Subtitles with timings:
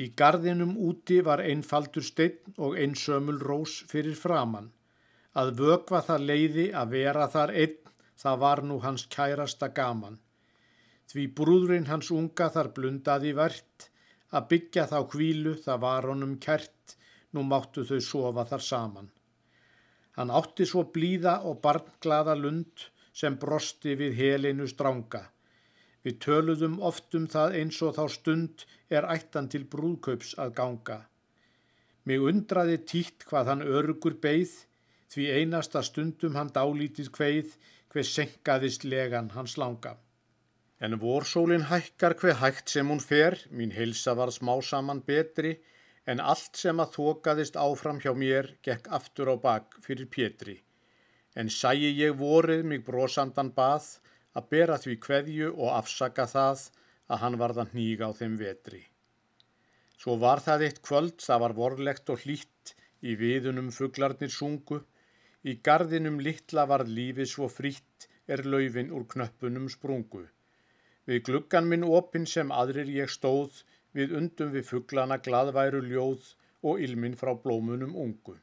[0.00, 4.70] Í gardinum úti var einfaldur steinn og einsömul rós fyrir framann.
[5.36, 7.78] Að vögva það leiði að vera þar einn,
[8.22, 10.18] það var nú hans kærasta gaman.
[11.12, 13.88] Því brúðurinn hans unga þar blundaði verðt,
[14.32, 16.96] að byggja þá kvílu það var honum kert,
[17.32, 19.10] nú máttu þau sofa þar saman.
[20.16, 25.22] Hann átti svo blíða og barnglaða lund sem brosti við helinu stránga.
[26.02, 30.98] Við töluðum oft um það eins og þá stund er ættan til brúðkaups að ganga.
[32.04, 34.54] Mig undraði títt hvað hann örugur beigð,
[35.12, 37.52] því einasta stundum hann dálítið kveið,
[37.92, 39.94] hver senkaðist legan hans langa.
[40.82, 45.52] En vorsólin hækkar hver hægt sem hún fer, mín hilsa var smá saman betri,
[46.10, 50.56] en allt sem að þokaðist áfram hjá mér gekk aftur á bak fyrir Pétri.
[51.38, 53.86] En sæi ég vorið mig brosandan bað,
[54.38, 56.64] að bera því kveðju og afsaka það
[57.12, 58.82] að hann varða hníg á þeim vetri.
[60.00, 64.80] Svo var það eitt kvöld, það var vorlegt og hlýtt, í viðunum fugglarnir sungu,
[65.46, 70.24] í gardinum litla var lífið svo frítt, er laufin úr knöppunum sprungu.
[71.06, 76.82] Við gluggan minn opin sem aðrir ég stóð, við undum við fugglana gladværu ljóð og
[76.86, 78.36] ilmin frá blómunum ungu.